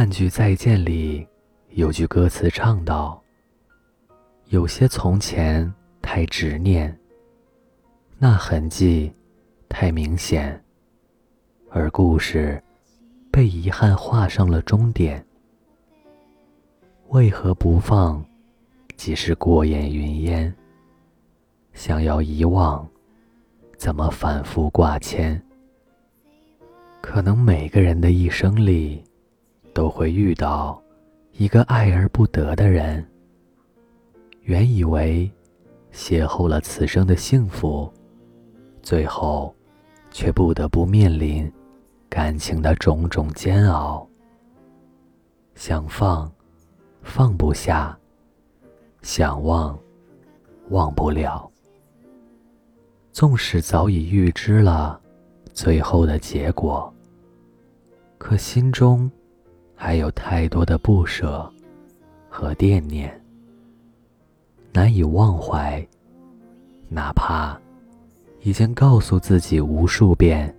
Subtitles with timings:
[0.00, 1.28] 半句再见里
[1.72, 3.22] 有句歌词唱道
[4.48, 6.98] ：“有些从前太执念，
[8.16, 9.12] 那痕迹
[9.68, 10.58] 太明显，
[11.68, 12.64] 而故事
[13.30, 15.22] 被遗憾画上了终点。
[17.08, 18.24] 为何不放？
[18.96, 20.50] 即是过眼云烟。
[21.74, 22.88] 想要遗忘，
[23.76, 25.38] 怎么反复挂牵？
[27.02, 29.04] 可能每个人的一生里。”
[29.72, 30.82] 都会遇到
[31.32, 33.06] 一个爱而不得的人。
[34.42, 35.30] 原以为
[35.92, 37.92] 邂逅了此生的幸福，
[38.82, 39.54] 最后
[40.10, 41.50] 却不得不面临
[42.08, 44.06] 感情的种种煎熬。
[45.54, 46.30] 想放，
[47.02, 47.96] 放不下；
[49.02, 49.78] 想忘，
[50.70, 51.48] 忘不了。
[53.12, 55.00] 纵使早已预知了
[55.52, 56.92] 最后的结果，
[58.18, 59.10] 可心中……
[59.82, 61.50] 还有太多的不舍
[62.28, 63.10] 和惦念，
[64.74, 65.84] 难以忘怀。
[66.90, 67.58] 哪怕
[68.42, 70.54] 已经告诉自己无数遍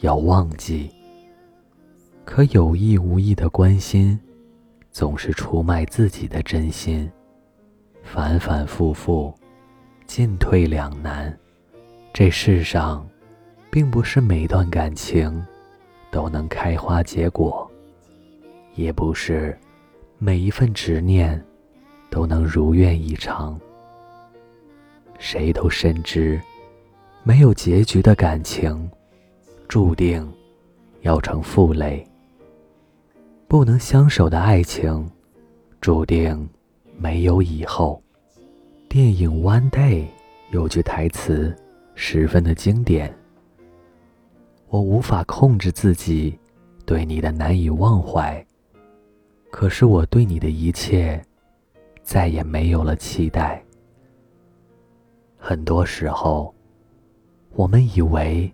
[0.00, 0.90] 要忘记，
[2.24, 4.18] 可有意无意的关心，
[4.90, 7.08] 总是出卖自己的真心，
[8.02, 9.34] 反反复复，
[10.06, 11.38] 进退两难。
[12.10, 13.06] 这世上，
[13.70, 15.44] 并不是每段感情
[16.10, 17.65] 都能开花结果。
[18.76, 19.58] 也不是
[20.18, 21.42] 每一份执念
[22.10, 23.58] 都能如愿以偿。
[25.18, 26.40] 谁都深知，
[27.24, 28.88] 没有结局的感情，
[29.66, 30.30] 注定
[31.00, 32.06] 要成负累；
[33.48, 35.10] 不能相守的爱情，
[35.80, 36.48] 注定
[36.98, 38.00] 没有以后。
[38.88, 40.04] 电影《One Day》
[40.50, 41.54] 有句台词
[41.94, 43.12] 十分的经典
[44.68, 46.38] ：“我无法控制自己
[46.84, 48.45] 对你的难以忘怀。”
[49.50, 51.22] 可是我对你的一切，
[52.02, 53.62] 再也没有了期待。
[55.38, 56.54] 很多时候，
[57.52, 58.52] 我们以为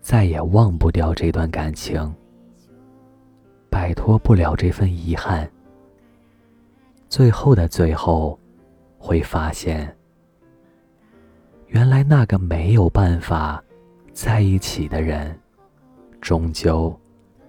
[0.00, 2.14] 再也忘不掉这段感情，
[3.70, 5.50] 摆脱不了这份遗憾。
[7.08, 8.38] 最后的最后，
[8.98, 9.96] 会发现，
[11.68, 13.62] 原来那个没有办法
[14.12, 15.38] 在一起的人，
[16.20, 16.94] 终究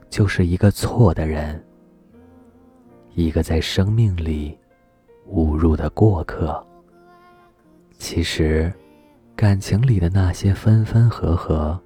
[0.10, 1.62] 就是一个错的人。
[3.14, 4.58] 一个在生命里
[5.28, 6.66] 误入的过客。
[7.98, 8.72] 其实，
[9.36, 11.80] 感情里的那些分分合合，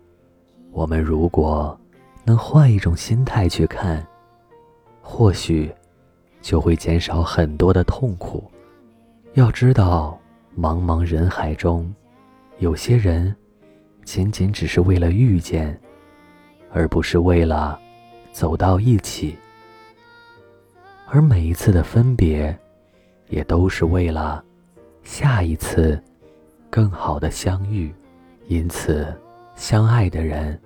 [0.71, 1.77] 我们如果
[2.23, 4.05] 能换一种心态去看，
[5.01, 5.73] 或许
[6.41, 8.43] 就会减少很多的痛苦。
[9.33, 10.19] 要知道，
[10.55, 11.91] 茫茫人海中，
[12.59, 13.35] 有些人
[14.05, 15.79] 仅仅只是为了遇见，
[16.71, 17.79] 而不是为了
[18.31, 19.35] 走到一起。
[21.13, 22.57] 而每一次的分别，
[23.29, 24.43] 也都是为了
[25.03, 26.01] 下一次
[26.71, 27.93] 更好的相遇。
[28.47, 29.15] 因此，
[29.55, 30.59] 相爱的人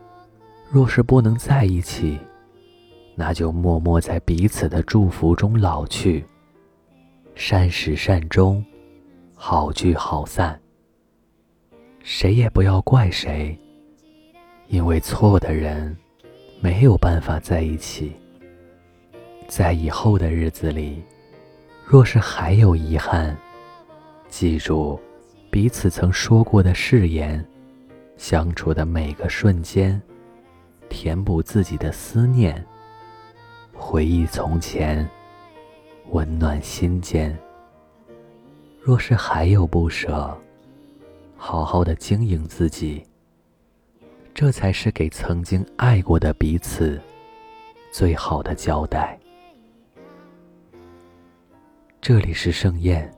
[0.72, 2.18] 若是不能在一起，
[3.14, 6.26] 那就默默在彼此的祝福中老去。
[7.36, 8.64] 善始善终，
[9.36, 10.58] 好聚好散。
[12.04, 13.60] 谁也不要怪谁，
[14.70, 15.94] 因为错的人
[16.62, 18.16] 没有办法在一起。
[19.48, 21.02] 在以后的日子里，
[21.86, 23.36] 若是还有遗憾，
[24.28, 25.00] 记住
[25.50, 27.44] 彼此曾说过的誓言，
[28.18, 30.00] 相处的每个瞬间，
[30.90, 32.64] 填补自己的思念，
[33.74, 35.08] 回忆从前，
[36.12, 37.36] 温暖心间。
[38.82, 40.38] 若是还有不舍，
[41.38, 43.04] 好好的经营自己，
[44.34, 47.02] 这才是给曾经爱过的彼此
[47.92, 49.17] 最好的交代。
[52.08, 53.14] 这里是盛宴，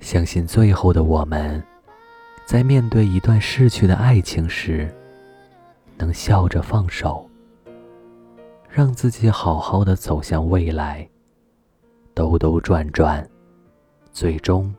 [0.00, 1.62] 相信最后的我们，
[2.44, 4.92] 在面对一段逝去的爱情时，
[5.96, 7.30] 能笑着放手，
[8.68, 11.08] 让自己好好的走向未来，
[12.14, 13.24] 兜兜转转，
[14.10, 14.74] 最终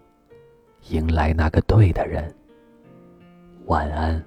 [0.89, 2.35] 迎来那个对的人。
[3.67, 4.21] 晚安。